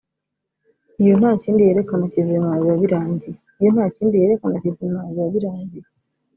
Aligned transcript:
iyo 1.01 1.13
nta 1.19 1.31
kindi 1.41 1.61
yerekana 1.69 2.05
kizima 2.13 2.47
biba 5.11 5.25
birangiye 5.33 5.87